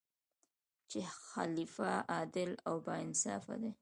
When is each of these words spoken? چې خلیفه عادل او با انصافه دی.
چې 0.91 0.99
خلیفه 1.29 1.91
عادل 2.13 2.51
او 2.67 2.75
با 2.85 2.93
انصافه 3.05 3.55
دی. 3.61 3.69